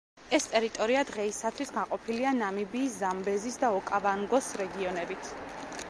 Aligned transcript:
ეს 0.35 0.45
ტერიტორია 0.53 1.03
დღეისათვის 1.09 1.73
გაყოფილია 1.75 2.31
ნამიბიის 2.39 2.97
ზამბეზის 3.05 3.61
და 3.65 3.71
ოკავანგოს 3.81 4.53
რეგიონებით. 4.65 5.35